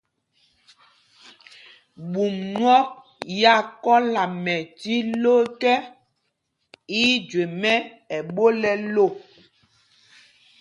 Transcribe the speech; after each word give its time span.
Ɓum 2.11 2.33
nyɔk 2.57 2.87
ya 3.41 3.53
kɔla 3.83 4.23
mɛ 4.43 4.55
tí 4.79 4.93
ló 5.21 5.33
ekɛ, 5.45 5.73
í 7.01 7.01
í 7.13 7.19
jüe 7.29 7.45
mɛ́ 7.61 7.75
ɛɓol 8.17 8.55
ɛ 8.71 8.73
lō. 8.93 9.05